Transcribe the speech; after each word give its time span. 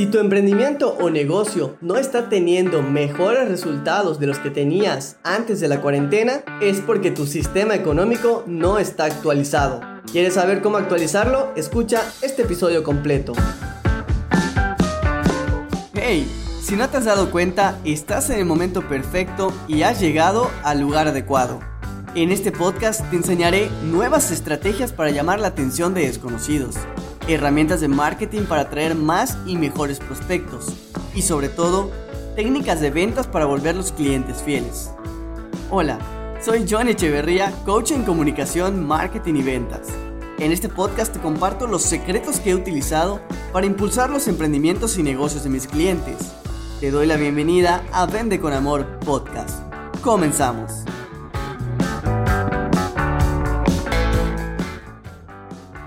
Si 0.00 0.06
tu 0.06 0.18
emprendimiento 0.18 0.96
o 0.98 1.10
negocio 1.10 1.76
no 1.82 1.98
está 1.98 2.30
teniendo 2.30 2.80
mejores 2.80 3.46
resultados 3.50 4.18
de 4.18 4.28
los 4.28 4.38
que 4.38 4.48
tenías 4.48 5.18
antes 5.24 5.60
de 5.60 5.68
la 5.68 5.82
cuarentena, 5.82 6.42
es 6.62 6.80
porque 6.80 7.10
tu 7.10 7.26
sistema 7.26 7.74
económico 7.74 8.42
no 8.46 8.78
está 8.78 9.04
actualizado. 9.04 9.82
¿Quieres 10.10 10.32
saber 10.32 10.62
cómo 10.62 10.78
actualizarlo? 10.78 11.52
Escucha 11.54 12.00
este 12.22 12.44
episodio 12.44 12.82
completo. 12.82 13.34
Hey, 15.92 16.26
si 16.62 16.76
no 16.76 16.88
te 16.88 16.96
has 16.96 17.04
dado 17.04 17.30
cuenta, 17.30 17.78
estás 17.84 18.30
en 18.30 18.38
el 18.38 18.46
momento 18.46 18.88
perfecto 18.88 19.52
y 19.68 19.82
has 19.82 20.00
llegado 20.00 20.50
al 20.64 20.80
lugar 20.80 21.08
adecuado. 21.08 21.60
En 22.14 22.32
este 22.32 22.52
podcast 22.52 23.02
te 23.10 23.16
enseñaré 23.16 23.68
nuevas 23.84 24.30
estrategias 24.30 24.94
para 24.94 25.10
llamar 25.10 25.40
la 25.40 25.48
atención 25.48 25.92
de 25.92 26.06
desconocidos 26.06 26.76
herramientas 27.34 27.80
de 27.80 27.88
marketing 27.88 28.42
para 28.42 28.62
atraer 28.62 28.94
más 28.94 29.38
y 29.46 29.56
mejores 29.56 29.98
prospectos 29.98 30.66
y 31.14 31.22
sobre 31.22 31.48
todo 31.48 31.90
técnicas 32.36 32.80
de 32.80 32.90
ventas 32.90 33.26
para 33.26 33.44
volver 33.44 33.76
los 33.76 33.92
clientes 33.92 34.42
fieles. 34.42 34.90
Hola, 35.70 35.98
soy 36.42 36.66
John 36.68 36.88
Echeverría, 36.88 37.52
coach 37.64 37.92
en 37.92 38.04
comunicación, 38.04 38.86
marketing 38.86 39.34
y 39.34 39.42
ventas. 39.42 39.88
En 40.38 40.52
este 40.52 40.68
podcast 40.68 41.12
te 41.12 41.20
comparto 41.20 41.66
los 41.66 41.82
secretos 41.82 42.40
que 42.40 42.50
he 42.50 42.54
utilizado 42.54 43.20
para 43.52 43.66
impulsar 43.66 44.10
los 44.10 44.26
emprendimientos 44.26 44.96
y 44.98 45.02
negocios 45.02 45.44
de 45.44 45.50
mis 45.50 45.66
clientes. 45.66 46.16
Te 46.80 46.90
doy 46.90 47.06
la 47.06 47.16
bienvenida 47.16 47.84
a 47.92 48.06
Vende 48.06 48.40
con 48.40 48.54
Amor 48.54 48.98
Podcast. 49.00 49.60
Comenzamos. 50.00 50.84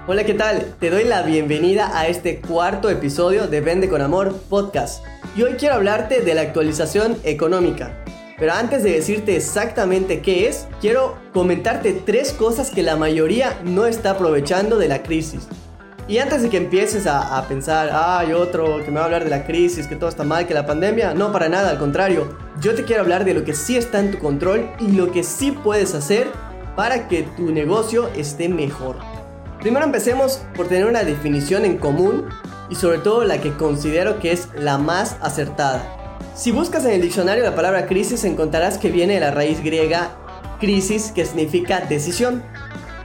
Hola, 0.06 0.26
¿qué 0.26 0.34
tal? 0.34 0.76
Te 0.82 0.90
doy 0.90 1.06
la 1.06 1.22
bienvenida 1.22 1.98
a 1.98 2.08
este 2.08 2.42
cuarto 2.42 2.90
episodio 2.90 3.48
de 3.48 3.62
Vende 3.62 3.88
con 3.88 4.02
Amor 4.02 4.36
podcast. 4.50 5.02
Y 5.34 5.44
hoy 5.44 5.54
quiero 5.54 5.76
hablarte 5.76 6.20
de 6.20 6.36
la 6.36 6.42
actualización 6.42 7.16
económica. 7.24 8.04
Pero 8.38 8.52
antes 8.52 8.84
de 8.84 8.92
decirte 8.92 9.38
exactamente 9.38 10.20
qué 10.20 10.50
es, 10.50 10.68
quiero 10.82 11.16
comentarte 11.32 11.94
tres 11.94 12.34
cosas 12.34 12.70
que 12.70 12.84
la 12.84 12.98
mayoría 12.98 13.62
no 13.64 13.86
está 13.86 14.12
aprovechando 14.12 14.78
de 14.78 14.90
la 14.90 15.04
crisis. 15.04 15.48
Y 16.10 16.18
antes 16.18 16.42
de 16.42 16.50
que 16.50 16.58
empieces 16.58 17.08
a, 17.08 17.42
pensar, 17.48 17.90
hay 17.94 18.34
otro 18.34 18.84
que 18.84 18.92
me 18.92 18.98
va 18.98 19.04
a 19.04 19.06
hablar 19.06 19.24
de 19.24 19.30
la 19.30 19.46
crisis, 19.46 19.88
que 19.88 19.96
todo 19.96 20.10
está 20.10 20.26
mal, 20.26 20.46
que 20.46 20.54
la 20.54 20.66
pandemia, 20.66 21.14
no, 21.14 21.32
para 21.32 21.48
nada, 21.48 21.70
al 21.70 21.80
contrario. 21.80 22.38
Yo 22.60 22.76
te 22.76 22.84
quiero 22.84 23.04
hablar 23.04 23.24
de 23.24 23.36
lo 23.36 23.46
que 23.46 23.54
sí 23.54 23.78
está 23.78 24.02
en 24.02 24.12
tu 24.12 24.20
control 24.20 24.70
y 24.82 24.92
lo 24.92 25.14
que 25.14 25.24
sí 25.24 25.52
puedes 25.52 25.96
hacer 25.96 26.28
para 26.76 27.08
que 27.08 27.24
tu 27.24 27.54
negocio 27.54 28.10
esté 28.18 28.50
mejor. 28.50 28.98
Primero 29.64 29.86
empecemos 29.86 30.42
por 30.58 30.68
tener 30.68 30.88
una 30.88 31.06
definición 31.06 31.64
en 31.64 31.78
común 31.78 32.26
y 32.70 32.76
sobre 32.76 32.98
todo 32.98 33.24
la 33.24 33.40
que 33.40 33.54
considero 33.54 34.20
que 34.20 34.34
es 34.34 34.50
la 34.58 34.78
más 34.78 35.16
acertada. 35.22 36.20
Si 36.36 36.52
buscas 36.52 36.84
en 36.84 36.92
el 36.92 37.02
diccionario 37.02 37.46
la 37.46 37.56
palabra 37.56 37.86
crisis 37.86 38.26
encontrarás 38.26 38.78
que 38.78 38.92
viene 38.92 39.14
de 39.14 39.20
la 39.22 39.32
raíz 39.32 39.64
griega 39.64 40.18
crisis 40.60 41.14
que 41.16 41.26
significa 41.26 41.80
decisión. 41.80 42.44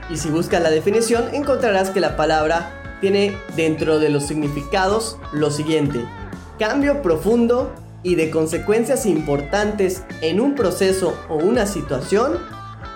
Y 0.09 0.17
si 0.17 0.29
buscas 0.29 0.61
la 0.61 0.69
definición 0.69 1.33
encontrarás 1.33 1.91
que 1.91 2.01
la 2.01 2.17
palabra 2.17 2.97
tiene 2.99 3.37
dentro 3.55 3.97
de 3.97 4.09
los 4.09 4.25
significados 4.25 5.17
lo 5.31 5.51
siguiente. 5.51 6.03
Cambio 6.59 7.01
profundo 7.01 7.73
y 8.03 8.15
de 8.15 8.31
consecuencias 8.31 9.05
importantes 9.05 10.03
en 10.19 10.41
un 10.41 10.55
proceso 10.55 11.17
o 11.29 11.35
una 11.35 11.65
situación 11.65 12.37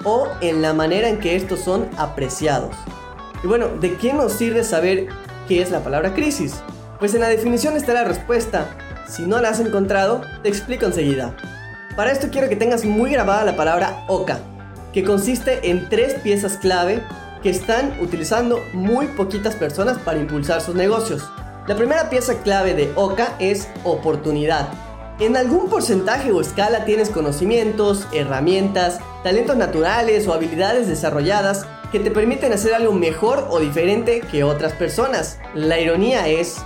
o 0.04 0.28
en 0.42 0.62
la 0.62 0.74
manera 0.74 1.08
en 1.08 1.20
que 1.20 1.38
estos 1.38 1.62
son 1.62 1.88
apreciados. 1.98 2.76
Y 3.44 3.48
bueno, 3.48 3.68
¿de 3.68 3.98
qué 3.98 4.14
nos 4.14 4.34
sirve 4.34 4.64
saber 4.64 5.08
qué 5.50 5.62
es 5.62 5.70
la 5.70 5.84
palabra 5.84 6.14
crisis? 6.14 6.56
Pues 6.98 7.14
en 7.14 7.20
la 7.22 7.28
definición 7.28 7.76
está 7.76 7.94
la 7.94 8.06
respuesta. 8.06 8.70
Si 9.10 9.24
no 9.24 9.42
la 9.42 9.50
has 9.50 9.60
encontrado, 9.60 10.22
te 10.42 10.48
explico 10.48 10.86
enseguida. 10.86 11.36
Para 11.98 12.12
esto 12.12 12.30
quiero 12.32 12.48
que 12.48 12.56
tengas 12.56 12.86
muy 12.86 13.12
grabada 13.12 13.44
la 13.44 13.58
palabra 13.58 14.06
OCA, 14.08 14.40
que 14.94 15.04
consiste 15.04 15.70
en 15.70 15.90
tres 15.90 16.14
piezas 16.16 16.56
clave 16.56 17.04
que 17.44 17.50
están 17.50 18.00
utilizando 18.02 18.64
muy 18.72 19.08
poquitas 19.08 19.56
personas 19.56 19.98
para 20.00 20.20
impulsar 20.20 20.62
sus 20.62 20.76
negocios. 20.76 21.30
La 21.68 21.76
primera 21.76 22.10
pieza 22.10 22.36
clave 22.44 22.74
de 22.74 22.94
OCA 22.96 23.36
es 23.40 23.68
oportunidad. 23.84 24.70
En 25.20 25.36
algún 25.36 25.70
porcentaje 25.70 26.32
o 26.32 26.40
escala 26.40 26.86
tienes 26.86 27.10
conocimientos, 27.10 28.08
herramientas, 28.14 29.00
talentos 29.22 29.58
naturales 29.58 30.28
o 30.28 30.34
habilidades 30.34 30.88
desarrolladas 30.88 31.68
que 31.94 32.00
te 32.00 32.10
permiten 32.10 32.52
hacer 32.52 32.74
algo 32.74 32.92
mejor 32.92 33.48
o 33.52 33.60
diferente 33.60 34.22
que 34.22 34.44
otras 34.44 34.74
personas. 34.74 35.38
La 35.54 35.80
ironía 35.80 36.28
es 36.28 36.58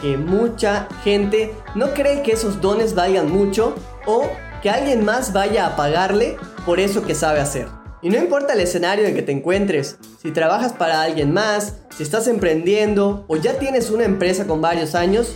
que 0.00 0.16
mucha 0.16 0.86
gente 1.02 1.52
no 1.74 1.92
cree 1.92 2.22
que 2.22 2.30
esos 2.30 2.60
dones 2.60 2.94
valgan 2.94 3.28
mucho 3.28 3.74
o 4.06 4.30
que 4.62 4.70
alguien 4.70 5.04
más 5.04 5.32
vaya 5.32 5.66
a 5.66 5.74
pagarle 5.74 6.36
por 6.64 6.78
eso 6.78 7.02
que 7.02 7.16
sabe 7.16 7.40
hacer. 7.40 7.66
Y 8.00 8.10
no 8.10 8.16
importa 8.16 8.52
el 8.52 8.60
escenario 8.60 9.06
en 9.06 9.16
que 9.16 9.22
te 9.22 9.32
encuentres, 9.32 9.98
si 10.22 10.30
trabajas 10.30 10.72
para 10.72 11.02
alguien 11.02 11.32
más, 11.32 11.78
si 11.96 12.04
estás 12.04 12.28
emprendiendo 12.28 13.24
o 13.26 13.36
ya 13.36 13.58
tienes 13.58 13.90
una 13.90 14.04
empresa 14.04 14.46
con 14.46 14.60
varios 14.60 14.94
años, 14.94 15.34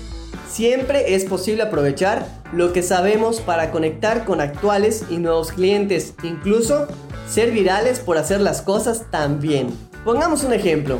siempre 0.48 1.16
es 1.16 1.24
posible 1.24 1.64
aprovechar 1.64 2.24
lo 2.52 2.72
que 2.72 2.82
sabemos 2.82 3.40
para 3.40 3.70
conectar 3.70 4.24
con 4.24 4.40
actuales 4.40 5.04
y 5.10 5.18
nuevos 5.18 5.52
clientes, 5.52 6.14
incluso 6.22 6.86
ser 7.28 7.52
virales 7.52 8.00
por 8.00 8.18
hacer 8.18 8.40
las 8.40 8.62
cosas 8.62 9.10
tan 9.10 9.40
bien. 9.40 9.68
Pongamos 10.04 10.42
un 10.44 10.52
ejemplo. 10.52 10.98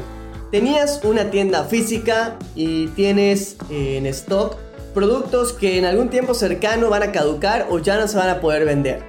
Tenías 0.50 1.00
una 1.04 1.30
tienda 1.30 1.64
física 1.64 2.36
y 2.54 2.88
tienes 2.88 3.56
en 3.70 4.06
stock 4.06 4.56
productos 4.94 5.52
que 5.52 5.78
en 5.78 5.84
algún 5.84 6.08
tiempo 6.08 6.34
cercano 6.34 6.90
van 6.90 7.04
a 7.04 7.12
caducar 7.12 7.66
o 7.70 7.78
ya 7.78 7.98
no 7.98 8.08
se 8.08 8.16
van 8.16 8.28
a 8.28 8.40
poder 8.40 8.64
vender. 8.64 9.02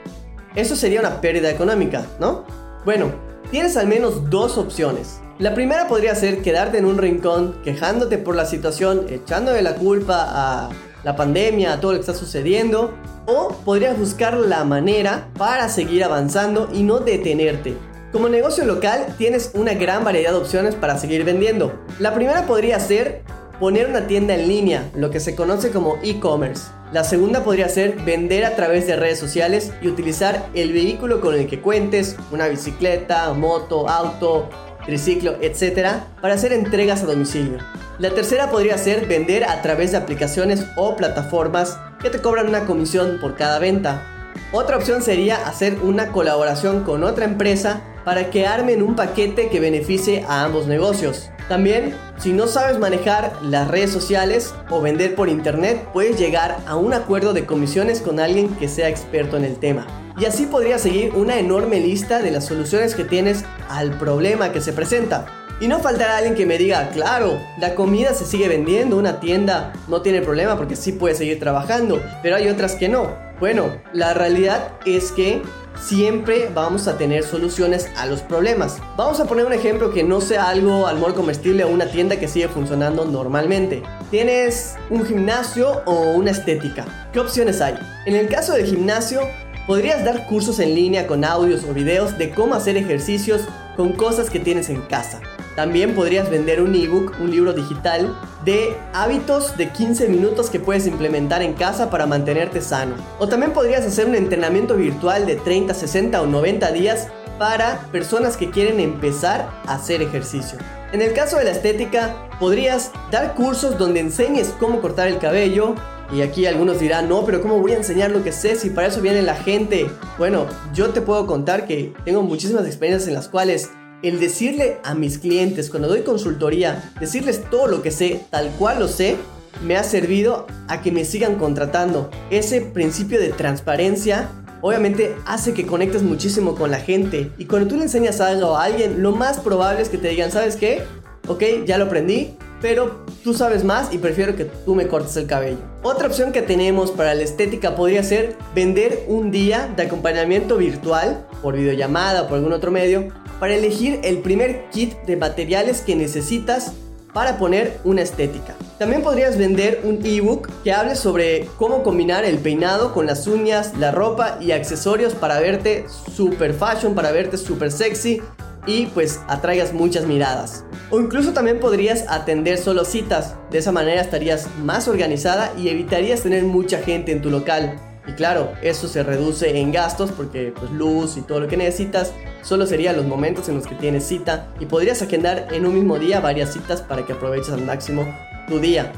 Eso 0.55 0.75
sería 0.75 0.99
una 0.99 1.21
pérdida 1.21 1.49
económica, 1.49 2.05
¿no? 2.19 2.45
Bueno, 2.85 3.11
tienes 3.49 3.77
al 3.77 3.87
menos 3.87 4.29
dos 4.29 4.57
opciones. 4.57 5.19
La 5.39 5.55
primera 5.55 5.87
podría 5.87 6.13
ser 6.13 6.41
quedarte 6.43 6.77
en 6.77 6.85
un 6.85 6.97
rincón 6.97 7.55
quejándote 7.63 8.17
por 8.19 8.35
la 8.35 8.45
situación, 8.45 9.07
echándole 9.09 9.63
la 9.63 9.75
culpa 9.75 10.27
a 10.29 10.69
la 11.03 11.15
pandemia, 11.15 11.79
todo 11.79 11.91
lo 11.91 11.97
que 11.97 12.01
está 12.01 12.13
sucediendo, 12.13 12.93
o 13.25 13.49
podrías 13.65 13.97
buscar 13.97 14.35
la 14.35 14.63
manera 14.63 15.29
para 15.37 15.69
seguir 15.69 16.03
avanzando 16.03 16.69
y 16.73 16.83
no 16.83 16.99
detenerte. 16.99 17.75
Como 18.11 18.27
negocio 18.27 18.65
local 18.65 19.15
tienes 19.17 19.51
una 19.53 19.73
gran 19.73 20.03
variedad 20.03 20.31
de 20.31 20.37
opciones 20.37 20.75
para 20.75 20.97
seguir 20.97 21.23
vendiendo. 21.23 21.79
La 21.99 22.13
primera 22.13 22.45
podría 22.45 22.79
ser 22.79 23.21
poner 23.59 23.87
una 23.87 24.07
tienda 24.07 24.33
en 24.33 24.47
línea, 24.47 24.89
lo 24.95 25.11
que 25.11 25.19
se 25.19 25.35
conoce 25.35 25.71
como 25.71 25.97
e-commerce. 26.03 26.63
La 26.91 27.05
segunda 27.05 27.43
podría 27.43 27.69
ser 27.69 27.95
vender 28.03 28.43
a 28.43 28.55
través 28.55 28.85
de 28.85 28.97
redes 28.97 29.19
sociales 29.19 29.71
y 29.81 29.87
utilizar 29.87 30.45
el 30.53 30.73
vehículo 30.73 31.21
con 31.21 31.35
el 31.35 31.47
que 31.47 31.61
cuentes, 31.61 32.17
una 32.31 32.47
bicicleta, 32.47 33.31
moto, 33.33 33.87
auto, 33.87 34.49
triciclo, 34.85 35.37
etc., 35.41 36.01
para 36.21 36.33
hacer 36.33 36.51
entregas 36.51 37.03
a 37.03 37.05
domicilio. 37.05 37.59
La 38.01 38.09
tercera 38.09 38.49
podría 38.49 38.79
ser 38.79 39.05
vender 39.05 39.43
a 39.43 39.61
través 39.61 39.91
de 39.91 39.97
aplicaciones 39.97 40.65
o 40.75 40.95
plataformas 40.95 41.77
que 42.01 42.09
te 42.09 42.19
cobran 42.19 42.47
una 42.47 42.65
comisión 42.65 43.19
por 43.21 43.35
cada 43.35 43.59
venta. 43.59 44.31
Otra 44.51 44.77
opción 44.77 45.03
sería 45.03 45.47
hacer 45.47 45.77
una 45.83 46.07
colaboración 46.07 46.83
con 46.83 47.03
otra 47.03 47.25
empresa 47.25 47.83
para 48.03 48.31
que 48.31 48.47
armen 48.47 48.81
un 48.81 48.95
paquete 48.95 49.49
que 49.49 49.59
beneficie 49.59 50.25
a 50.27 50.43
ambos 50.43 50.65
negocios. 50.65 51.29
También, 51.47 51.93
si 52.17 52.33
no 52.33 52.47
sabes 52.47 52.79
manejar 52.79 53.33
las 53.43 53.67
redes 53.67 53.91
sociales 53.91 54.51
o 54.71 54.81
vender 54.81 55.13
por 55.13 55.29
internet, 55.29 55.87
puedes 55.93 56.17
llegar 56.17 56.57
a 56.65 56.77
un 56.77 56.93
acuerdo 56.93 57.33
de 57.33 57.45
comisiones 57.45 58.01
con 58.01 58.19
alguien 58.19 58.49
que 58.55 58.67
sea 58.67 58.89
experto 58.89 59.37
en 59.37 59.45
el 59.45 59.57
tema. 59.57 59.85
Y 60.17 60.25
así 60.25 60.47
podría 60.47 60.79
seguir 60.79 61.13
una 61.13 61.37
enorme 61.37 61.79
lista 61.79 62.19
de 62.23 62.31
las 62.31 62.45
soluciones 62.45 62.95
que 62.95 63.03
tienes 63.03 63.45
al 63.69 63.91
problema 63.91 64.51
que 64.51 64.59
se 64.59 64.73
presenta. 64.73 65.27
Y 65.61 65.67
no 65.67 65.79
faltará 65.79 66.17
alguien 66.17 66.33
que 66.33 66.47
me 66.47 66.57
diga, 66.57 66.89
claro, 66.89 67.39
la 67.59 67.75
comida 67.75 68.15
se 68.15 68.25
sigue 68.25 68.47
vendiendo, 68.47 68.97
una 68.97 69.19
tienda 69.19 69.73
no 69.87 70.01
tiene 70.01 70.23
problema 70.23 70.57
porque 70.57 70.75
sí 70.75 70.91
puede 70.91 71.13
seguir 71.13 71.39
trabajando, 71.39 72.01
pero 72.23 72.35
hay 72.35 72.49
otras 72.49 72.73
que 72.73 72.89
no. 72.89 73.15
Bueno, 73.39 73.65
la 73.93 74.15
realidad 74.15 74.71
es 74.87 75.11
que 75.11 75.43
siempre 75.79 76.49
vamos 76.51 76.87
a 76.87 76.97
tener 76.97 77.23
soluciones 77.23 77.91
a 77.95 78.07
los 78.07 78.21
problemas. 78.23 78.79
Vamos 78.97 79.19
a 79.19 79.25
poner 79.25 79.45
un 79.45 79.53
ejemplo 79.53 79.93
que 79.93 80.03
no 80.03 80.19
sea 80.19 80.49
algo 80.49 80.87
al 80.87 80.97
comestible 81.13 81.63
o 81.63 81.69
una 81.69 81.85
tienda 81.85 82.19
que 82.19 82.27
sigue 82.27 82.47
funcionando 82.47 83.05
normalmente. 83.05 83.83
Tienes 84.09 84.77
un 84.89 85.05
gimnasio 85.05 85.83
o 85.85 86.13
una 86.13 86.31
estética. 86.31 86.85
¿Qué 87.13 87.19
opciones 87.19 87.61
hay? 87.61 87.77
En 88.07 88.15
el 88.15 88.29
caso 88.29 88.53
del 88.53 88.65
gimnasio, 88.65 89.21
podrías 89.67 90.03
dar 90.03 90.25
cursos 90.25 90.59
en 90.59 90.73
línea 90.73 91.05
con 91.05 91.23
audios 91.23 91.63
o 91.65 91.73
videos 91.75 92.17
de 92.17 92.31
cómo 92.31 92.55
hacer 92.55 92.77
ejercicios 92.77 93.41
con 93.77 93.93
cosas 93.93 94.31
que 94.31 94.39
tienes 94.39 94.69
en 94.69 94.81
casa. 94.81 95.21
También 95.55 95.95
podrías 95.95 96.29
vender 96.29 96.61
un 96.61 96.73
ebook, 96.75 97.13
un 97.19 97.31
libro 97.31 97.53
digital 97.53 98.17
de 98.45 98.75
hábitos 98.93 99.57
de 99.57 99.69
15 99.69 100.07
minutos 100.07 100.49
que 100.49 100.59
puedes 100.59 100.87
implementar 100.87 101.41
en 101.41 101.53
casa 101.53 101.89
para 101.89 102.05
mantenerte 102.05 102.61
sano. 102.61 102.95
O 103.19 103.27
también 103.27 103.51
podrías 103.51 103.85
hacer 103.85 104.05
un 104.05 104.15
entrenamiento 104.15 104.75
virtual 104.75 105.25
de 105.25 105.35
30, 105.35 105.73
60 105.73 106.21
o 106.21 106.27
90 106.27 106.71
días 106.71 107.07
para 107.37 107.87
personas 107.91 108.37
que 108.37 108.49
quieren 108.49 108.79
empezar 108.79 109.49
a 109.65 109.75
hacer 109.75 110.01
ejercicio. 110.01 110.59
En 110.93 111.01
el 111.01 111.13
caso 111.13 111.37
de 111.37 111.45
la 111.45 111.51
estética, 111.51 112.29
podrías 112.39 112.91
dar 113.11 113.33
cursos 113.33 113.77
donde 113.77 113.99
enseñes 113.99 114.53
cómo 114.59 114.81
cortar 114.81 115.07
el 115.07 115.17
cabello, 115.17 115.75
y 116.13 116.21
aquí 116.21 116.45
algunos 116.45 116.79
dirán, 116.79 117.07
no, 117.07 117.25
pero 117.25 117.41
¿cómo 117.41 117.59
voy 117.59 117.71
a 117.71 117.77
enseñar 117.77 118.11
lo 118.11 118.23
que 118.23 118.33
sé 118.33 118.57
si 118.57 118.69
para 118.69 118.87
eso 118.87 119.01
viene 119.01 119.21
la 119.21 119.35
gente? 119.35 119.89
Bueno, 120.17 120.45
yo 120.73 120.89
te 120.89 120.99
puedo 120.99 121.25
contar 121.25 121.65
que 121.65 121.93
tengo 122.03 122.21
muchísimas 122.21 122.65
experiencias 122.65 123.07
en 123.07 123.13
las 123.13 123.29
cuales 123.29 123.71
el 124.03 124.19
decirle 124.19 124.77
a 124.83 124.95
mis 124.95 125.19
clientes 125.19 125.69
cuando 125.69 125.87
doy 125.87 126.01
consultoría, 126.01 126.91
decirles 126.99 127.43
todo 127.49 127.67
lo 127.67 127.81
que 127.81 127.91
sé, 127.91 128.21
tal 128.29 128.49
cual 128.57 128.79
lo 128.79 128.87
sé, 128.87 129.15
me 129.63 129.75
ha 129.75 129.83
servido 129.83 130.47
a 130.67 130.81
que 130.81 130.91
me 130.91 131.05
sigan 131.05 131.35
contratando. 131.35 132.09
Ese 132.29 132.61
principio 132.61 133.19
de 133.19 133.29
transparencia 133.29 134.29
obviamente 134.61 135.15
hace 135.25 135.53
que 135.53 135.65
conectes 135.65 136.03
muchísimo 136.03 136.55
con 136.55 136.71
la 136.71 136.79
gente. 136.79 137.31
Y 137.37 137.45
cuando 137.45 137.67
tú 137.67 137.77
le 137.77 137.83
enseñas 137.83 138.21
algo 138.21 138.57
a 138.57 138.63
alguien, 138.63 139.01
lo 139.01 139.11
más 139.11 139.39
probable 139.39 139.81
es 139.81 139.89
que 139.89 139.97
te 139.97 140.09
digan, 140.09 140.31
¿sabes 140.31 140.55
qué? 140.55 140.83
Ok, 141.27 141.43
ya 141.65 141.77
lo 141.77 141.85
aprendí, 141.85 142.35
pero 142.61 143.03
tú 143.23 143.33
sabes 143.33 143.63
más 143.63 143.93
y 143.93 143.99
prefiero 143.99 144.35
que 144.35 144.45
tú 144.45 144.75
me 144.75 144.87
cortes 144.87 145.15
el 145.17 145.27
cabello. 145.27 145.57
Otra 145.83 146.07
opción 146.07 146.31
que 146.31 146.41
tenemos 146.41 146.91
para 146.91 147.13
la 147.13 147.23
estética 147.23 147.75
podría 147.75 148.03
ser 148.03 148.35
vender 148.55 149.05
un 149.07 149.31
día 149.31 149.71
de 149.75 149.83
acompañamiento 149.83 150.57
virtual 150.57 151.25
por 151.41 151.55
videollamada 151.55 152.23
o 152.23 152.27
por 152.27 152.37
algún 152.37 152.53
otro 152.53 152.71
medio 152.71 153.11
para 153.41 153.55
elegir 153.55 154.01
el 154.03 154.19
primer 154.19 154.69
kit 154.69 154.93
de 155.07 155.17
materiales 155.17 155.81
que 155.81 155.95
necesitas 155.95 156.73
para 157.11 157.39
poner 157.39 157.79
una 157.83 158.03
estética. 158.03 158.55
También 158.77 159.01
podrías 159.01 159.35
vender 159.35 159.81
un 159.83 160.05
ebook 160.05 160.47
que 160.63 160.71
hable 160.71 160.95
sobre 160.95 161.47
cómo 161.57 161.81
combinar 161.81 162.23
el 162.23 162.37
peinado 162.37 162.93
con 162.93 163.07
las 163.07 163.25
uñas, 163.25 163.75
la 163.79 163.89
ropa 163.89 164.37
y 164.39 164.51
accesorios 164.51 165.15
para 165.15 165.39
verte 165.39 165.85
super 166.15 166.53
fashion, 166.53 166.93
para 166.93 167.11
verte 167.11 167.35
super 167.37 167.71
sexy 167.71 168.21
y 168.67 168.85
pues 168.85 169.19
atraigas 169.27 169.73
muchas 169.73 170.05
miradas. 170.05 170.63
O 170.91 170.99
incluso 170.99 171.33
también 171.33 171.59
podrías 171.59 172.05
atender 172.09 172.59
solo 172.59 172.85
citas. 172.85 173.33
De 173.49 173.57
esa 173.57 173.71
manera 173.71 174.01
estarías 174.01 174.49
más 174.59 174.87
organizada 174.87 175.51
y 175.57 175.69
evitarías 175.69 176.21
tener 176.21 176.43
mucha 176.43 176.77
gente 176.77 177.11
en 177.11 177.23
tu 177.23 177.31
local. 177.31 177.90
Y 178.11 178.13
claro, 178.13 178.51
eso 178.61 178.89
se 178.89 179.03
reduce 179.03 179.57
en 179.57 179.71
gastos 179.71 180.11
porque 180.11 180.53
pues 180.59 180.69
luz 180.69 181.15
y 181.15 181.21
todo 181.21 181.39
lo 181.39 181.47
que 181.47 181.55
necesitas 181.55 182.11
solo 182.41 182.65
serían 182.65 182.97
los 182.97 183.05
momentos 183.05 183.47
en 183.47 183.55
los 183.55 183.65
que 183.65 183.75
tienes 183.75 184.05
cita 184.05 184.49
y 184.59 184.65
podrías 184.65 185.01
agendar 185.01 185.47
en 185.51 185.65
un 185.65 185.75
mismo 185.75 185.97
día 185.97 186.19
varias 186.19 186.51
citas 186.51 186.81
para 186.81 187.05
que 187.05 187.13
aproveches 187.13 187.51
al 187.51 187.63
máximo 187.63 188.05
tu 188.49 188.59
día. 188.59 188.91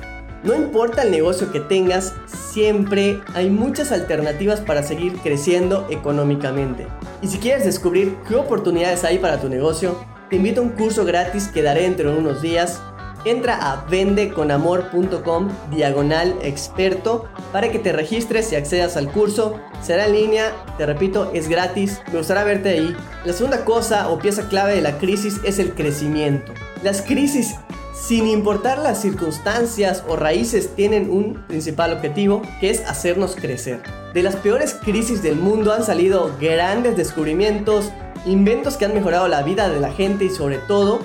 No 0.43 0.55
importa 0.55 1.03
el 1.03 1.11
negocio 1.11 1.51
que 1.51 1.59
tengas, 1.59 2.15
siempre 2.25 3.21
hay 3.35 3.51
muchas 3.51 3.91
alternativas 3.91 4.61
para 4.61 4.81
seguir 4.81 5.13
creciendo 5.19 5.85
económicamente. 5.91 6.87
Y 7.21 7.27
si 7.27 7.37
quieres 7.37 7.65
descubrir 7.65 8.15
qué 8.27 8.33
oportunidades 8.35 9.03
hay 9.03 9.19
para 9.19 9.39
tu 9.39 9.47
negocio, 9.47 9.95
te 10.31 10.37
invito 10.37 10.61
a 10.61 10.63
un 10.63 10.69
curso 10.71 11.05
gratis 11.05 11.49
que 11.49 11.61
daré 11.61 11.83
dentro 11.83 12.11
de 12.11 12.17
unos 12.17 12.41
días. 12.41 12.81
Entra 13.25 13.55
a 13.55 13.85
vendeconamor.com 13.85 15.49
diagonal 15.71 16.35
experto 16.41 17.25
para 17.51 17.71
que 17.71 17.79
te 17.79 17.93
registres 17.93 18.51
y 18.51 18.55
accedas 18.55 18.97
al 18.97 19.11
curso. 19.11 19.59
Será 19.81 20.07
en 20.07 20.13
línea, 20.13 20.51
te 20.77 20.85
repito, 20.85 21.31
es 21.33 21.47
gratis. 21.47 22.01
Me 22.11 22.17
gustará 22.17 22.43
verte 22.43 22.69
ahí. 22.69 22.95
La 23.25 23.33
segunda 23.33 23.63
cosa 23.63 24.09
o 24.09 24.19
pieza 24.19 24.49
clave 24.49 24.75
de 24.75 24.81
la 24.81 24.97
crisis 24.97 25.39
es 25.43 25.59
el 25.59 25.73
crecimiento. 25.73 26.51
Las 26.83 27.01
crisis 27.01 27.55
sin 27.93 28.27
importar 28.27 28.79
las 28.79 29.01
circunstancias 29.01 30.03
o 30.07 30.15
raíces, 30.15 30.75
tienen 30.75 31.09
un 31.09 31.45
principal 31.47 31.93
objetivo, 31.93 32.41
que 32.59 32.69
es 32.69 32.81
hacernos 32.81 33.35
crecer. 33.35 33.81
De 34.13 34.23
las 34.23 34.35
peores 34.35 34.73
crisis 34.73 35.21
del 35.23 35.35
mundo 35.35 35.71
han 35.71 35.85
salido 35.85 36.35
grandes 36.41 36.97
descubrimientos, 36.97 37.91
inventos 38.25 38.77
que 38.77 38.85
han 38.85 38.93
mejorado 38.93 39.27
la 39.27 39.43
vida 39.43 39.69
de 39.69 39.79
la 39.79 39.91
gente 39.91 40.25
y 40.25 40.29
sobre 40.29 40.57
todo 40.57 40.99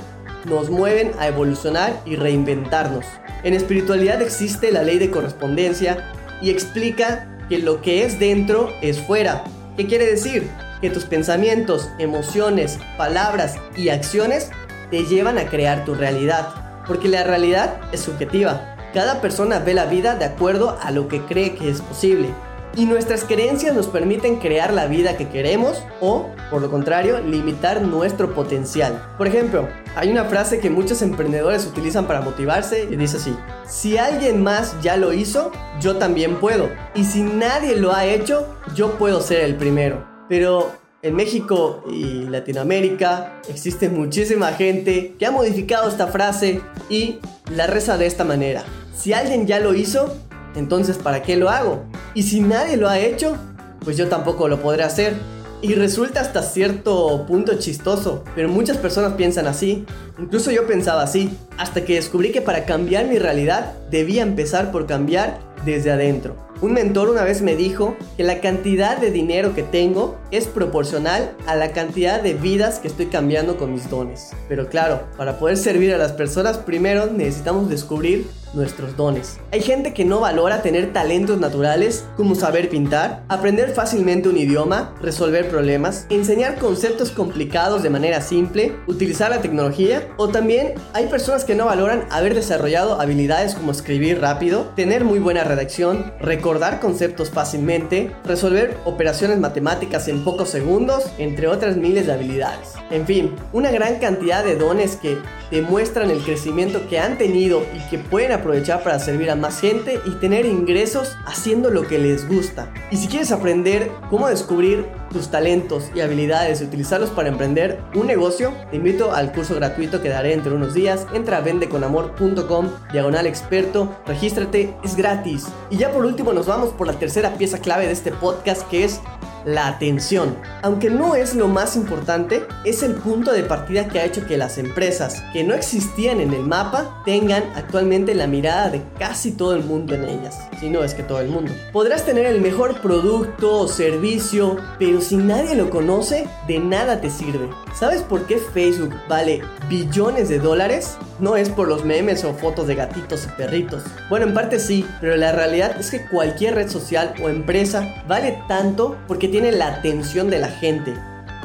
nos 0.45 0.71
mueven 0.71 1.13
a 1.19 1.29
evolucionar 1.29 2.01
y 2.05 2.17
reinventarnos. 2.17 3.05
En 3.43 3.55
espiritualidad 3.55 4.21
existe 4.23 4.73
la 4.73 4.83
ley 4.83 4.99
de 4.99 5.11
correspondencia 5.11 6.13
y 6.41 6.51
explica 6.51 7.29
que 7.49 7.59
lo 7.59 7.81
que 7.81 8.05
es 8.05 8.19
dentro 8.19 8.73
es 8.83 9.01
fuera. 9.01 9.45
¿Qué 9.77 9.87
quiere 9.87 10.07
decir? 10.07 10.49
Que 10.81 10.91
tus 10.91 11.05
pensamientos, 11.05 11.89
emociones, 11.99 12.79
palabras 12.97 13.57
y 13.77 13.89
acciones 13.89 14.51
te 14.91 15.05
llevan 15.05 15.39
a 15.39 15.49
crear 15.49 15.85
tu 15.85 15.95
realidad 15.95 16.49
porque 16.87 17.09
la 17.09 17.23
realidad 17.23 17.79
es 17.93 18.01
subjetiva. 18.01 18.77
Cada 18.95 19.21
persona 19.21 19.59
ve 19.59 19.75
la 19.75 19.85
vida 19.85 20.15
de 20.15 20.25
acuerdo 20.25 20.79
a 20.83 20.91
lo 20.91 21.07
que 21.07 21.21
cree 21.21 21.55
que 21.55 21.71
es 21.71 21.83
posible. 21.83 22.31
Y 22.77 22.87
nuestras 22.87 23.25
creencias 23.25 23.75
nos 23.75 23.89
permiten 23.89 24.37
crear 24.37 24.73
la 24.73 24.87
vida 24.87 25.17
que 25.17 25.29
queremos 25.29 25.83
o, 26.01 26.29
por 26.51 26.63
lo 26.63 26.71
contrario, 26.71 27.19
limitar 27.21 27.83
nuestro 27.83 28.35
potencial. 28.35 29.03
Por 29.19 29.27
ejemplo, 29.27 29.69
hay 29.97 30.11
una 30.11 30.27
frase 30.27 30.61
que 30.61 30.71
muchos 30.71 31.03
emprendedores 31.03 31.67
utilizan 31.67 32.07
para 32.07 32.21
motivarse 32.21 32.87
y 32.91 32.97
dice 32.97 33.17
así, 33.17 33.35
si 33.67 33.99
alguien 33.99 34.43
más 34.43 34.81
ya 34.81 34.97
lo 34.97 35.13
hizo, 35.13 35.51
yo 35.81 35.97
también 35.97 36.37
puedo. 36.37 36.69
Y 36.95 37.05
si 37.05 37.23
nadie 37.23 37.77
lo 37.77 37.93
ha 37.93 38.05
hecho, 38.05 38.47
yo 38.75 38.93
puedo 38.93 39.21
ser 39.23 39.41
el 39.41 39.57
primero. 39.57 40.07
Pero 40.29 40.71
en 41.03 41.15
México 41.15 41.85
y 41.91 42.25
Latinoamérica 42.25 43.41
existe 43.49 43.89
muchísima 43.89 44.53
gente 44.53 45.15
que 45.19 45.27
ha 45.27 45.31
modificado 45.31 45.89
esta 45.89 46.09
frase 46.09 46.61
y 46.89 47.19
la 47.51 47.67
reza 47.67 47.97
de 47.97 48.07
esta 48.07 48.25
manera. 48.25 48.65
Si 48.97 49.13
alguien 49.13 49.47
ya 49.47 49.61
lo 49.61 49.75
hizo, 49.75 50.17
entonces 50.59 50.99
¿para 50.99 51.23
qué 51.23 51.37
lo 51.37 51.49
hago? 51.49 51.85
Y 52.15 52.25
si 52.25 52.41
nadie 52.41 52.77
lo 52.77 52.89
ha 52.89 52.99
hecho, 52.99 53.37
pues 53.85 53.97
yo 53.97 54.09
tampoco 54.09 54.49
lo 54.49 54.61
podré 54.61 54.83
hacer. 54.83 55.15
Y 55.61 55.75
resulta 55.75 56.21
hasta 56.21 56.43
cierto 56.43 57.27
punto 57.27 57.59
chistoso, 57.59 58.23
pero 58.37 58.49
muchas 58.49 58.77
personas 58.77 59.15
piensan 59.15 59.49
así. 59.49 59.85
Incluso 60.19 60.53
yo 60.53 60.69
pensaba 60.69 61.03
así, 61.03 61.37
hasta 61.57 61.85
que 61.85 61.95
descubrí 61.97 62.31
que 62.31 62.41
para 62.41 62.65
cambiar 62.65 63.07
mi 63.07 63.19
realidad 63.19 63.73
debía 63.91 64.23
empezar 64.23 64.71
por 64.71 64.87
cambiar 64.87 65.41
desde 65.65 65.91
adentro. 65.91 66.37
Un 66.61 66.73
mentor 66.73 67.09
una 67.09 67.23
vez 67.23 67.41
me 67.41 67.55
dijo 67.55 67.97
que 68.17 68.25
la 68.25 68.41
cantidad 68.41 68.99
de 68.99 69.13
dinero 69.13 69.55
que 69.55 69.63
tengo 69.63 70.19
es 70.31 70.47
proporcional 70.47 71.37
a 71.47 71.55
la 71.55 71.71
cantidad 71.73 72.21
de 72.21 72.35
vidas 72.35 72.81
que 72.81 72.89
estoy 72.89 73.07
cambiando 73.07 73.57
con 73.57 73.73
mis 73.73 73.89
dones. 73.89 74.31
Pero 74.49 74.69
claro, 74.69 75.03
para 75.17 75.39
poder 75.39 75.57
servir 75.57 75.95
a 75.95 75.99
las 75.99 76.13
personas 76.13 76.59
primero 76.59 77.07
necesitamos 77.07 77.69
descubrir 77.69 78.29
nuestros 78.55 78.97
dones. 78.97 79.39
Hay 79.53 79.61
gente 79.61 79.95
que 79.95 80.05
no 80.05 80.21
valora 80.21 80.63
tener 80.63 80.93
talentos 80.93 81.39
naturales 81.39 82.05
como 82.17 82.35
saber 82.35 82.69
pintar, 82.69 83.23
aprender 83.29 83.71
fácilmente 83.71 84.29
un 84.29 84.37
idioma, 84.37 84.95
resolver 85.01 85.49
problemas, 85.49 86.07
enseñar 86.11 86.59
conceptos 86.59 87.11
complicados 87.11 87.83
de 87.83 87.91
manera 87.91 88.21
simple, 88.21 88.75
utilizar 88.87 89.31
la 89.31 89.41
tecnología 89.41 90.09
o 90.17 90.29
también 90.29 90.75
hay 90.93 91.07
personas 91.07 91.45
que 91.45 91.55
no 91.55 91.67
valoran 91.67 92.05
haber 92.11 92.35
desarrollado 92.35 93.01
habilidades 93.01 93.55
como 93.55 93.73
escribir 93.73 94.21
rápido, 94.21 94.73
tener 94.77 95.05
muy 95.05 95.19
buena 95.19 95.45
redacción, 95.45 96.13
recordar 96.21 96.81
conceptos 96.81 97.31
fácilmente, 97.31 98.13
resolver 98.25 98.77
operaciones 98.85 99.39
matemáticas 99.39 100.09
en 100.09 100.25
pocos 100.25 100.51
segundos, 100.51 101.05
entre 101.19 101.49
otras 101.49 101.77
miles 101.77 102.07
de 102.07 102.13
habilidades. 102.13 102.75
En 102.91 103.07
fin, 103.07 103.35
una 103.53 103.71
gran 103.71 103.97
cantidad 103.97 104.45
de 104.45 104.57
dones 104.57 104.97
que 104.97 105.19
demuestran 105.51 106.11
el 106.11 106.21
crecimiento 106.21 106.89
que 106.89 106.99
han 106.99 107.19
tenido 107.19 107.63
y 107.75 107.89
que 107.91 107.99
pueden 107.99 108.33
aprovechar 108.33 108.83
para 108.83 108.99
servir 108.99 109.31
a 109.31 109.37
más 109.37 109.61
gente 109.61 110.01
y 110.07 110.11
tener 110.17 110.47
ingresos 110.47 111.17
haciendo 111.27 111.71
lo 111.71 111.87
que 111.87 111.99
les 111.99 112.29
gusta. 112.29 112.73
Y 112.91 112.97
si 112.97 113.09
quieres 113.09 113.33
aprender 113.33 113.91
cómo 114.11 114.29
descubrir 114.29 114.87
tus 115.11 115.31
talentos 115.31 115.91
y 115.95 116.01
habilidades 116.01 116.61
y 116.61 116.65
utilizarlos 116.65 117.11
para 117.11 117.29
emprender 117.29 117.81
un 117.95 118.07
negocio, 118.07 118.53
te 118.71 118.77
invito 118.77 119.13
al 119.13 119.33
curso 119.33 119.55
gratuito 119.55 120.03
que 120.03 120.09
daré 120.09 120.35
entre 120.35 120.53
unos 120.53 120.75
días. 120.75 121.07
Entra 121.15 121.39
a 121.39 121.41
vendeconamor.com, 121.41 122.69
diagonal 122.93 123.27
experto, 123.27 123.97
regístrate, 124.07 124.75
es 124.85 124.97
gratis. 124.97 125.47
Y 125.71 125.79
ya 125.79 125.91
por 125.91 126.05
último 126.05 126.33
nos 126.33 126.47
vamos 126.47 126.71
por 126.71 126.87
la 126.87 126.93
tercera 126.95 127.35
pieza 127.35 127.59
clave 127.59 127.87
de 127.87 127.93
este 127.93 128.13
podcast 128.13 128.69
que 128.69 128.85
es 128.85 129.01
la 129.49 129.67
atención. 129.67 130.37
Aunque 130.63 130.91
no 130.91 131.15
es 131.15 131.35
lo 131.35 131.49
más 131.49 131.75
importante, 131.75 132.47
es 132.65 132.83
el 132.83 132.95
punto 132.95 133.33
de 133.33 133.43
partida 133.43 133.89
que 133.89 133.99
ha 133.99 134.05
hecho 134.05 134.27
que 134.27 134.37
las 134.37 134.59
empresas 134.59 135.23
que 135.33 135.43
no 135.43 135.55
existían 135.55 136.21
en 136.21 136.35
el 136.35 136.43
mapa 136.43 137.03
tengan 137.05 137.45
actualmente 137.55 138.15
la 138.15 138.27
mirada 138.27 138.69
de 138.69 138.83
casi 138.99 139.33
todo 139.33 139.55
el 139.55 139.65
mundo 139.65 139.95
en 139.95 140.05
ellas. 140.05 140.39
Si 140.61 140.69
no 140.69 140.85
es 140.85 140.93
que 140.93 141.03
todo 141.03 141.21
el 141.21 141.29
mundo. 141.29 141.53
Podrás 141.73 142.05
tener 142.05 142.27
el 142.27 142.41
mejor 142.41 142.81
producto 142.83 143.61
o 143.61 143.69
servicio, 143.69 144.57
pero 144.79 145.01
si 145.01 145.17
nadie 145.17 145.55
lo 145.55 145.71
conoce, 145.71 146.29
de 146.47 146.59
nada 146.59 147.01
te 147.01 147.09
sirve. 147.11 147.49
¿Sabes 147.79 148.03
por 148.03 148.27
qué 148.27 148.39
Facebook 148.39 148.95
vale 149.09 149.41
billones 149.69 150.29
de 150.29 150.41
dólares? 150.41 150.99
No 151.21 151.37
es 151.37 151.49
por 151.49 151.69
los 151.69 151.85
memes 151.85 152.25
o 152.25 152.35
fotos 152.35 152.67
de 152.67 152.75
gatitos 152.75 153.27
y 153.27 153.37
perritos. 153.37 153.83
Bueno, 154.09 154.27
en 154.27 154.35
parte 154.35 154.59
sí, 154.59 154.85
pero 155.01 155.17
la 155.17 155.33
realidad 155.33 155.77
es 155.79 155.91
que 155.91 156.07
cualquier 156.07 156.55
red 156.55 156.69
social 156.69 157.15
o 157.23 157.29
empresa 157.29 158.03
vale 158.07 158.41
tanto 158.47 158.97
porque 159.09 159.29
tiene 159.29 159.38
la 159.41 159.69
atención 159.69 160.29
de 160.31 160.39
la 160.39 160.49
gente. 160.49 160.95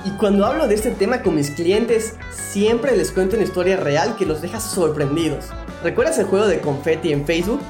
Y 0.06 0.10
cuando 0.12 0.46
hablo 0.46 0.68
de 0.68 0.76
este 0.76 0.92
tema 0.92 1.22
con 1.22 1.36
mis 1.36 1.52
clientes, 1.52 2.16
siempre 2.32 2.98
les 2.98 3.12
cuento 3.12 3.36
una 3.36 3.46
historia 3.46 3.78
real 3.78 4.16
que 4.18 4.26
los 4.26 4.42
deja 4.42 4.60
sorprendidos. 4.60 5.46
¿Recuerdas 5.84 6.18
el 6.20 6.26
juego 6.26 6.48
de 6.48 6.60
confetti 6.60 7.14
en 7.14 7.26
Facebook? 7.26 7.62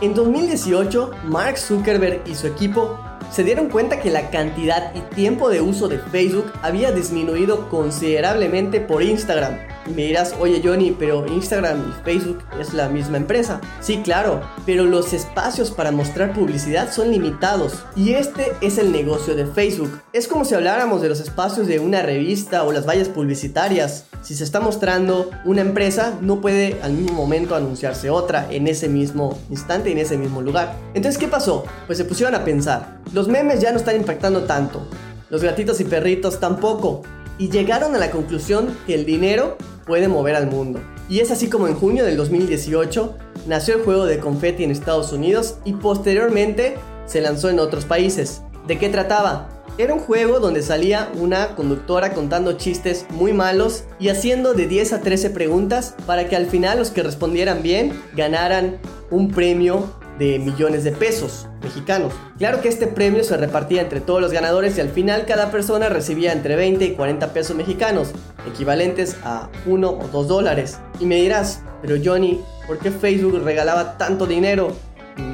En 0.00 0.14
2018, 0.14 1.10
Mark 1.24 1.58
Zuckerberg 1.58 2.22
y 2.26 2.34
su 2.34 2.46
equipo 2.46 2.98
se 3.30 3.44
dieron 3.44 3.68
cuenta 3.68 4.00
que 4.00 4.10
la 4.10 4.30
cantidad 4.30 4.94
y 4.94 5.00
tiempo 5.14 5.48
de 5.48 5.60
uso 5.60 5.88
de 5.88 5.98
Facebook 5.98 6.52
había 6.62 6.90
disminuido 6.92 7.68
considerablemente 7.68 8.80
por 8.80 9.02
Instagram. 9.02 9.58
Me 9.94 10.06
dirás, 10.06 10.34
oye 10.40 10.60
Johnny, 10.62 10.94
pero 10.98 11.26
Instagram 11.26 11.78
y 11.88 12.04
Facebook 12.04 12.38
es 12.60 12.74
la 12.74 12.88
misma 12.88 13.18
empresa. 13.18 13.60
Sí, 13.80 13.98
claro, 14.02 14.42
pero 14.66 14.84
los 14.84 15.12
espacios 15.12 15.70
para 15.70 15.92
mostrar 15.92 16.32
publicidad 16.32 16.92
son 16.92 17.10
limitados. 17.10 17.84
Y 17.94 18.14
este 18.14 18.52
es 18.60 18.78
el 18.78 18.90
negocio 18.90 19.36
de 19.36 19.46
Facebook. 19.46 20.00
Es 20.12 20.26
como 20.26 20.44
si 20.44 20.54
habláramos 20.54 21.02
de 21.02 21.08
los 21.08 21.20
espacios 21.20 21.68
de 21.68 21.78
una 21.78 22.02
revista 22.02 22.64
o 22.64 22.72
las 22.72 22.86
vallas 22.86 23.08
publicitarias. 23.08 24.06
Si 24.22 24.34
se 24.34 24.44
está 24.44 24.58
mostrando 24.58 25.30
una 25.44 25.60
empresa, 25.60 26.18
no 26.20 26.40
puede 26.40 26.80
al 26.82 26.92
mismo 26.92 27.14
momento 27.14 27.54
anunciarse 27.54 28.10
otra 28.10 28.48
en 28.50 28.66
ese 28.66 28.88
mismo 28.88 29.38
instante, 29.50 29.92
en 29.92 29.98
ese 29.98 30.18
mismo 30.18 30.42
lugar. 30.42 30.74
Entonces, 30.94 31.18
¿qué 31.18 31.28
pasó? 31.28 31.64
Pues 31.86 31.96
se 31.98 32.04
pusieron 32.04 32.34
a 32.34 32.44
pensar. 32.44 32.98
Los 33.12 33.28
memes 33.28 33.60
ya 33.60 33.70
no 33.70 33.78
están 33.78 33.96
impactando 33.96 34.44
tanto. 34.44 34.86
Los 35.30 35.42
gatitos 35.42 35.80
y 35.80 35.84
perritos 35.84 36.40
tampoco. 36.40 37.02
Y 37.38 37.50
llegaron 37.50 37.94
a 37.94 37.98
la 37.98 38.10
conclusión 38.10 38.76
que 38.86 38.94
el 38.94 39.04
dinero 39.04 39.58
puede 39.86 40.08
mover 40.08 40.34
al 40.34 40.48
mundo. 40.48 40.80
Y 41.08 41.20
es 41.20 41.30
así 41.30 41.48
como 41.48 41.68
en 41.68 41.74
junio 41.74 42.04
del 42.04 42.16
2018 42.16 43.16
nació 43.46 43.76
el 43.76 43.82
juego 43.82 44.04
de 44.04 44.18
confeti 44.18 44.64
en 44.64 44.72
Estados 44.72 45.12
Unidos 45.12 45.58
y 45.64 45.74
posteriormente 45.74 46.76
se 47.06 47.20
lanzó 47.20 47.48
en 47.48 47.60
otros 47.60 47.84
países. 47.84 48.42
¿De 48.66 48.78
qué 48.78 48.88
trataba? 48.88 49.48
Era 49.78 49.94
un 49.94 50.00
juego 50.00 50.40
donde 50.40 50.62
salía 50.62 51.10
una 51.14 51.54
conductora 51.54 52.14
contando 52.14 52.54
chistes 52.54 53.06
muy 53.10 53.32
malos 53.32 53.84
y 54.00 54.08
haciendo 54.08 54.54
de 54.54 54.66
10 54.66 54.94
a 54.94 55.00
13 55.02 55.30
preguntas 55.30 55.94
para 56.06 56.28
que 56.28 56.34
al 56.34 56.46
final 56.46 56.78
los 56.78 56.90
que 56.90 57.02
respondieran 57.02 57.62
bien 57.62 57.92
ganaran 58.14 58.78
un 59.10 59.30
premio 59.30 59.84
de 60.18 60.38
millones 60.38 60.84
de 60.84 60.92
pesos 60.92 61.48
mexicanos. 61.62 62.12
Claro 62.38 62.60
que 62.60 62.68
este 62.68 62.86
premio 62.86 63.24
se 63.24 63.36
repartía 63.36 63.82
entre 63.82 64.00
todos 64.00 64.20
los 64.20 64.32
ganadores 64.32 64.76
y 64.78 64.80
al 64.80 64.90
final 64.90 65.26
cada 65.26 65.50
persona 65.50 65.88
recibía 65.88 66.32
entre 66.32 66.56
20 66.56 66.84
y 66.84 66.92
40 66.92 67.32
pesos 67.32 67.56
mexicanos, 67.56 68.12
equivalentes 68.46 69.16
a 69.24 69.48
1 69.66 69.88
o 69.88 70.08
2 70.12 70.28
dólares. 70.28 70.78
Y 71.00 71.06
me 71.06 71.16
dirás, 71.16 71.60
pero 71.82 71.96
Johnny, 72.02 72.40
¿por 72.66 72.78
qué 72.78 72.90
Facebook 72.90 73.42
regalaba 73.44 73.98
tanto 73.98 74.26
dinero? 74.26 74.74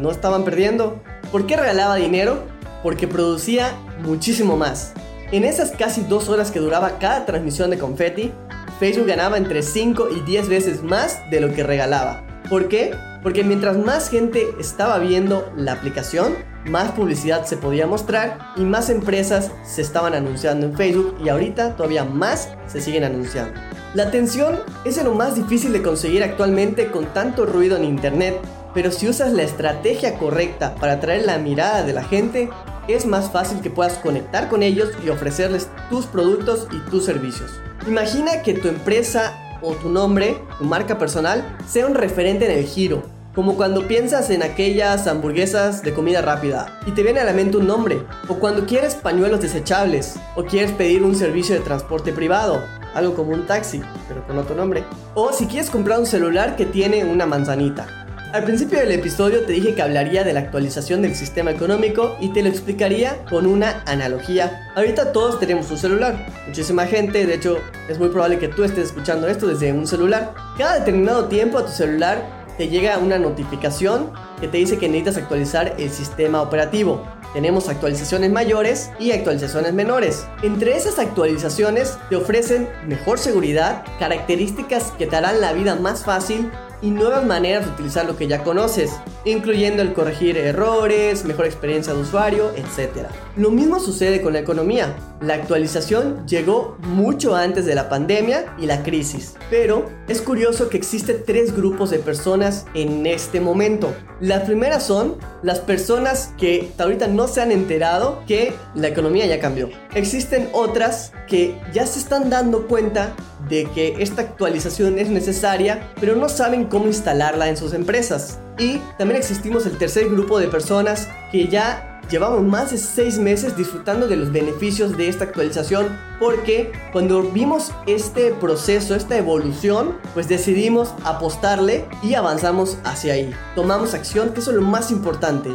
¿No 0.00 0.10
estaban 0.10 0.44
perdiendo? 0.44 1.00
¿Por 1.30 1.46
qué 1.46 1.56
regalaba 1.56 1.96
dinero? 1.96 2.52
porque 2.82 3.06
producía 3.06 3.72
muchísimo 4.02 4.56
más. 4.56 4.92
En 5.30 5.44
esas 5.44 5.70
casi 5.70 6.02
dos 6.02 6.28
horas 6.28 6.50
que 6.50 6.58
duraba 6.58 6.98
cada 6.98 7.24
transmisión 7.24 7.70
de 7.70 7.78
confetti, 7.78 8.32
Facebook 8.78 9.06
ganaba 9.06 9.38
entre 9.38 9.62
5 9.62 10.08
y 10.16 10.20
10 10.20 10.48
veces 10.48 10.82
más 10.82 11.18
de 11.30 11.40
lo 11.40 11.54
que 11.54 11.62
regalaba. 11.62 12.26
¿Por 12.50 12.68
qué? 12.68 12.92
Porque 13.22 13.44
mientras 13.44 13.76
más 13.78 14.10
gente 14.10 14.48
estaba 14.58 14.98
viendo 14.98 15.52
la 15.56 15.72
aplicación, 15.72 16.34
más 16.66 16.92
publicidad 16.92 17.44
se 17.44 17.56
podía 17.56 17.86
mostrar 17.86 18.38
y 18.56 18.62
más 18.62 18.88
empresas 18.88 19.50
se 19.64 19.82
estaban 19.82 20.14
anunciando 20.14 20.66
en 20.66 20.76
Facebook 20.76 21.16
y 21.24 21.28
ahorita 21.28 21.76
todavía 21.76 22.04
más 22.04 22.50
se 22.66 22.80
siguen 22.80 23.04
anunciando. 23.04 23.60
La 23.94 24.04
atención 24.04 24.58
es 24.84 25.02
lo 25.02 25.14
más 25.14 25.34
difícil 25.34 25.72
de 25.72 25.82
conseguir 25.82 26.22
actualmente 26.22 26.90
con 26.90 27.06
tanto 27.06 27.46
ruido 27.46 27.76
en 27.76 27.84
Internet, 27.84 28.36
pero 28.74 28.90
si 28.90 29.08
usas 29.08 29.32
la 29.32 29.42
estrategia 29.42 30.18
correcta 30.18 30.74
para 30.76 30.94
atraer 30.94 31.26
la 31.26 31.38
mirada 31.38 31.82
de 31.82 31.92
la 31.92 32.02
gente, 32.02 32.48
es 32.88 33.06
más 33.06 33.30
fácil 33.30 33.60
que 33.60 33.70
puedas 33.70 33.94
conectar 33.98 34.48
con 34.48 34.62
ellos 34.62 34.90
y 35.04 35.10
ofrecerles 35.10 35.68
tus 35.90 36.06
productos 36.06 36.66
y 36.72 36.78
tus 36.90 37.04
servicios. 37.04 37.50
Imagina 37.86 38.42
que 38.42 38.54
tu 38.54 38.68
empresa 38.68 39.38
o 39.62 39.74
tu 39.74 39.88
nombre, 39.88 40.36
tu 40.58 40.64
marca 40.64 40.98
personal, 40.98 41.56
sea 41.66 41.86
un 41.86 41.94
referente 41.94 42.44
en 42.44 42.58
el 42.58 42.64
giro. 42.64 43.02
Como 43.34 43.56
cuando 43.56 43.88
piensas 43.88 44.28
en 44.28 44.42
aquellas 44.42 45.06
hamburguesas 45.06 45.82
de 45.82 45.94
comida 45.94 46.20
rápida 46.20 46.78
y 46.86 46.90
te 46.90 47.02
viene 47.02 47.20
a 47.20 47.24
la 47.24 47.32
mente 47.32 47.56
un 47.56 47.66
nombre. 47.66 48.02
O 48.28 48.34
cuando 48.34 48.66
quieres 48.66 48.94
pañuelos 48.94 49.40
desechables. 49.40 50.16
O 50.36 50.44
quieres 50.44 50.72
pedir 50.72 51.02
un 51.02 51.14
servicio 51.14 51.54
de 51.54 51.62
transporte 51.62 52.12
privado. 52.12 52.62
Algo 52.92 53.14
como 53.14 53.32
un 53.32 53.46
taxi, 53.46 53.80
pero 54.06 54.26
con 54.26 54.36
otro 54.36 54.54
nombre. 54.54 54.84
O 55.14 55.32
si 55.32 55.46
quieres 55.46 55.70
comprar 55.70 55.98
un 55.98 56.04
celular 56.04 56.56
que 56.56 56.66
tiene 56.66 57.06
una 57.06 57.24
manzanita. 57.24 58.01
Al 58.32 58.44
principio 58.44 58.78
del 58.78 58.92
episodio 58.92 59.44
te 59.44 59.52
dije 59.52 59.74
que 59.74 59.82
hablaría 59.82 60.24
de 60.24 60.32
la 60.32 60.40
actualización 60.40 61.02
del 61.02 61.14
sistema 61.14 61.50
económico 61.50 62.16
y 62.18 62.32
te 62.32 62.42
lo 62.42 62.48
explicaría 62.48 63.22
con 63.28 63.44
una 63.44 63.82
analogía. 63.84 64.72
Ahorita 64.74 65.12
todos 65.12 65.38
tenemos 65.38 65.70
un 65.70 65.76
celular, 65.76 66.16
muchísima 66.46 66.86
gente, 66.86 67.26
de 67.26 67.34
hecho 67.34 67.58
es 67.90 67.98
muy 67.98 68.08
probable 68.08 68.38
que 68.38 68.48
tú 68.48 68.64
estés 68.64 68.86
escuchando 68.86 69.28
esto 69.28 69.48
desde 69.48 69.74
un 69.74 69.86
celular. 69.86 70.32
Cada 70.56 70.78
determinado 70.78 71.26
tiempo 71.26 71.58
a 71.58 71.66
tu 71.66 71.72
celular 71.72 72.22
te 72.56 72.68
llega 72.68 72.96
una 72.96 73.18
notificación 73.18 74.10
que 74.40 74.48
te 74.48 74.56
dice 74.56 74.78
que 74.78 74.88
necesitas 74.88 75.18
actualizar 75.18 75.74
el 75.78 75.90
sistema 75.90 76.40
operativo. 76.40 77.06
Tenemos 77.34 77.68
actualizaciones 77.68 78.30
mayores 78.30 78.90
y 78.98 79.12
actualizaciones 79.12 79.74
menores. 79.74 80.26
Entre 80.42 80.74
esas 80.74 80.98
actualizaciones 80.98 81.98
te 82.08 82.16
ofrecen 82.16 82.66
mejor 82.86 83.18
seguridad, 83.18 83.84
características 83.98 84.90
que 84.92 85.06
te 85.06 85.16
harán 85.16 85.42
la 85.42 85.52
vida 85.52 85.76
más 85.76 86.02
fácil 86.02 86.50
y 86.82 86.90
nuevas 86.90 87.24
maneras 87.24 87.64
de 87.64 87.72
utilizar 87.72 88.04
lo 88.04 88.16
que 88.16 88.26
ya 88.26 88.42
conoces, 88.42 88.90
incluyendo 89.24 89.82
el 89.82 89.94
corregir 89.94 90.36
errores, 90.36 91.24
mejor 91.24 91.46
experiencia 91.46 91.94
de 91.94 92.00
usuario, 92.00 92.50
etc. 92.56 93.06
Lo 93.36 93.50
mismo 93.50 93.80
sucede 93.80 94.20
con 94.20 94.32
la 94.32 94.40
economía. 94.40 94.94
La 95.20 95.34
actualización 95.34 96.26
llegó 96.26 96.76
mucho 96.80 97.36
antes 97.36 97.64
de 97.64 97.76
la 97.76 97.88
pandemia 97.88 98.54
y 98.58 98.66
la 98.66 98.82
crisis, 98.82 99.36
pero 99.48 99.86
es 100.08 100.20
curioso 100.20 100.68
que 100.68 100.76
existen 100.76 101.22
tres 101.24 101.54
grupos 101.56 101.90
de 101.90 102.00
personas 102.00 102.66
en 102.74 103.06
este 103.06 103.40
momento. 103.40 103.94
Las 104.20 104.42
primeras 104.42 104.82
son 104.84 105.16
las 105.42 105.60
personas 105.60 106.34
que 106.36 106.72
ahorita 106.78 107.06
no 107.06 107.28
se 107.28 107.40
han 107.40 107.52
enterado 107.52 108.22
que 108.26 108.54
la 108.74 108.88
economía 108.88 109.26
ya 109.26 109.40
cambió. 109.40 109.70
Existen 109.94 110.48
otras 110.52 111.12
que 111.28 111.58
ya 111.72 111.86
se 111.86 111.98
están 111.98 112.28
dando 112.28 112.66
cuenta 112.66 113.14
de 113.52 113.66
que 113.66 113.96
esta 113.98 114.22
actualización 114.22 114.98
es 114.98 115.10
necesaria, 115.10 115.92
pero 116.00 116.16
no 116.16 116.30
saben 116.30 116.64
cómo 116.64 116.86
instalarla 116.86 117.50
en 117.50 117.58
sus 117.58 117.74
empresas. 117.74 118.38
Y 118.58 118.78
también 118.96 119.20
existimos 119.20 119.66
el 119.66 119.76
tercer 119.76 120.08
grupo 120.08 120.38
de 120.38 120.48
personas 120.48 121.06
que 121.30 121.48
ya 121.48 122.00
llevamos 122.10 122.42
más 122.42 122.70
de 122.70 122.78
seis 122.78 123.18
meses 123.18 123.54
disfrutando 123.54 124.08
de 124.08 124.16
los 124.16 124.32
beneficios 124.32 124.96
de 124.96 125.08
esta 125.08 125.24
actualización 125.24 125.98
porque 126.18 126.72
cuando 126.92 127.22
vimos 127.22 127.72
este 127.86 128.32
proceso, 128.32 128.94
esta 128.94 129.18
evolución, 129.18 129.98
pues 130.14 130.28
decidimos 130.28 130.94
apostarle 131.04 131.86
y 132.02 132.14
avanzamos 132.14 132.78
hacia 132.84 133.14
ahí. 133.14 133.34
Tomamos 133.54 133.92
acción, 133.92 134.32
que 134.32 134.40
eso 134.40 134.50
es 134.50 134.56
lo 134.56 134.62
más 134.62 134.90
importante. 134.90 135.50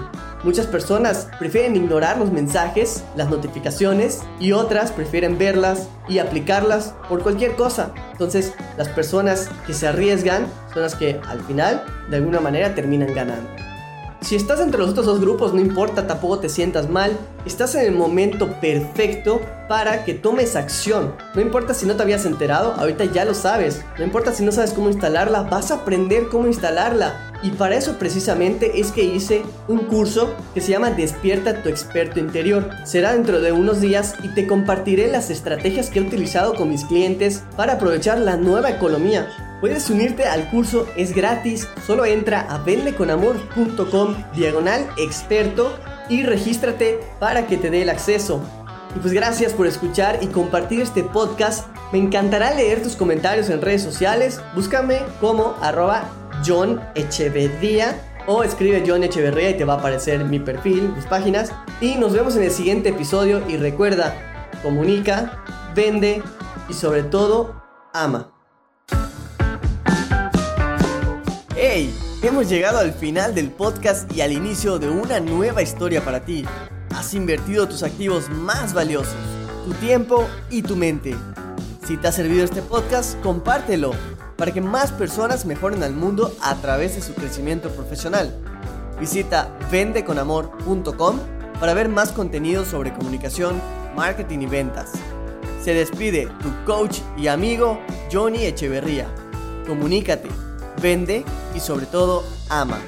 Muchas 0.48 0.66
personas 0.66 1.28
prefieren 1.40 1.76
ignorar 1.76 2.18
los 2.18 2.32
mensajes, 2.32 3.04
las 3.18 3.30
notificaciones 3.30 4.22
y 4.40 4.54
otras 4.54 4.94
prefieren 4.94 5.38
verlas 5.38 5.90
y 6.08 6.20
aplicarlas 6.20 6.96
por 7.10 7.22
cualquier 7.22 7.58
cosa. 7.58 7.92
Entonces, 8.14 8.54
las 8.78 8.88
personas 8.88 9.50
que 9.66 9.74
se 9.74 9.90
arriesgan 9.90 10.48
son 10.74 10.84
las 10.84 10.96
que 10.96 11.20
al 11.28 11.42
final 11.42 11.84
de 12.10 12.16
alguna 12.16 12.40
manera 12.40 12.74
terminan 12.74 13.14
ganando. 13.14 13.67
Si 14.22 14.36
estás 14.36 14.60
entre 14.60 14.80
los 14.80 14.90
otros 14.90 15.06
dos 15.06 15.22
grupos, 15.22 15.54
no 15.54 15.62
importa, 15.62 16.08
tampoco 16.08 16.40
te 16.40 16.50
sientas 16.50 16.90
mal. 16.90 17.18
Estás 17.46 17.76
en 17.76 17.86
el 17.86 17.92
momento 17.94 18.60
perfecto 18.60 19.40
para 19.70 20.04
que 20.06 20.16
tomes 20.16 20.56
acción. 20.56 21.14
No 21.36 21.42
importa 21.42 21.74
si 21.74 21.86
no 21.86 21.96
te 21.96 22.04
habías 22.04 22.26
enterado, 22.26 22.74
ahorita 22.74 23.06
ya 23.06 23.26
lo 23.26 23.34
sabes. 23.34 23.84
No 23.98 24.04
importa 24.04 24.34
si 24.34 24.44
no 24.44 24.52
sabes 24.52 24.74
cómo 24.74 24.90
instalarla, 24.90 25.44
vas 25.44 25.72
a 25.72 25.76
aprender 25.76 26.30
cómo 26.30 26.48
instalarla. 26.48 27.32
Y 27.44 27.52
para 27.52 27.76
eso 27.76 28.00
precisamente 28.00 28.80
es 28.80 28.92
que 28.92 29.04
hice 29.04 29.44
un 29.68 29.80
curso 29.86 30.34
que 30.56 30.62
se 30.62 30.72
llama 30.72 30.90
Despierta 30.90 31.62
tu 31.62 31.70
experto 31.70 32.20
interior. 32.20 32.72
Será 32.86 33.14
dentro 33.14 33.40
de 33.40 33.52
unos 33.52 33.80
días 33.80 34.16
y 34.24 34.30
te 34.30 34.48
compartiré 34.48 35.08
las 35.10 35.30
estrategias 35.30 35.92
que 35.92 36.00
he 36.00 36.02
utilizado 36.02 36.56
con 36.56 36.70
mis 36.70 36.84
clientes 36.86 37.44
para 37.56 37.74
aprovechar 37.74 38.18
la 38.18 38.36
nueva 38.38 38.72
economía. 38.72 39.28
Puedes 39.60 39.90
unirte 39.90 40.26
al 40.26 40.50
curso, 40.52 40.88
es 40.96 41.16
gratis, 41.16 41.68
solo 41.86 42.06
entra 42.06 42.42
a 42.42 42.60
vendeconamor.com 42.60 44.16
diagonal 44.36 44.88
experto 44.98 45.76
y 46.10 46.22
regístrate 46.24 47.00
para 47.20 47.48
que 47.48 47.58
te 47.58 47.72
dé 47.72 47.82
el 47.82 47.90
acceso. 47.90 48.40
Y 48.96 49.00
pues 49.00 49.14
gracias 49.14 49.54
por 49.54 49.66
escuchar 49.66 50.20
y 50.22 50.28
compartir 50.28 50.82
este 50.82 51.04
podcast. 51.04 51.68
Me 51.92 51.98
encantará 51.98 52.54
leer 52.54 52.84
tus 52.84 52.96
comentarios 52.96 53.50
en 53.50 53.62
redes 53.62 53.82
sociales. 53.82 54.40
Búscame 54.54 55.00
como 55.20 55.56
arroba 55.62 56.04
John 56.46 56.80
Echeverría 56.94 58.00
o 58.28 58.44
escribe 58.44 58.84
John 58.86 59.04
Echeverría 59.04 59.50
y 59.50 59.58
te 59.58 59.66
va 59.66 59.74
a 59.74 59.78
aparecer 59.78 60.24
mi 60.26 60.40
perfil, 60.40 60.94
mis 60.96 61.06
páginas. 61.06 61.52
Y 61.82 61.96
nos 61.96 62.14
vemos 62.14 62.36
en 62.36 62.44
el 62.44 62.52
siguiente 62.52 62.90
episodio 62.90 63.42
y 63.48 63.58
recuerda, 63.58 64.16
comunica, 64.62 65.44
vende 65.74 66.22
y 66.70 66.74
sobre 66.74 67.04
todo, 67.04 67.64
ama. 67.94 68.37
¡Hey! 71.60 71.92
Hemos 72.22 72.50
llegado 72.50 72.78
al 72.78 72.94
final 72.94 73.34
del 73.34 73.50
podcast 73.50 74.16
y 74.16 74.22
al 74.22 74.32
inicio 74.32 74.78
de 74.78 74.90
una 74.90 75.20
nueva 75.20 75.64
historia 75.64 76.06
para 76.06 76.24
ti. 76.24 76.46
Has 76.96 77.16
invertido 77.16 77.68
tus 77.68 77.82
activos 77.82 78.30
más 78.30 78.76
valiosos, 78.76 79.16
tu 79.66 79.74
tiempo 79.74 80.28
y 80.52 80.62
tu 80.62 80.76
mente. 80.76 81.16
Si 81.88 81.98
te 81.98 82.10
ha 82.10 82.12
servido 82.12 82.46
este 82.46 82.62
podcast, 82.62 83.20
compártelo 83.22 83.90
para 84.36 84.52
que 84.52 84.62
más 84.62 84.92
personas 84.92 85.46
mejoren 85.46 85.82
al 85.82 85.94
mundo 85.94 86.32
a 86.44 86.54
través 86.58 86.94
de 86.94 87.02
su 87.02 87.16
crecimiento 87.16 87.72
profesional. 87.72 88.32
Visita 89.00 89.50
vendeconamor.com 89.72 91.20
para 91.60 91.74
ver 91.74 91.90
más 91.90 92.12
contenido 92.12 92.66
sobre 92.66 92.94
comunicación, 92.94 93.60
marketing 93.96 94.42
y 94.42 94.46
ventas. 94.46 94.92
Se 95.64 95.74
despide 95.74 96.28
tu 96.44 96.54
coach 96.72 97.00
y 97.18 97.30
amigo 97.30 97.80
Johnny 98.12 98.46
Echeverría. 98.46 99.08
Comunícate, 99.66 100.30
vende 100.82 101.26
y 101.56 101.60
sobre 101.60 101.86
todo 101.86 102.24
ama. 102.50 102.80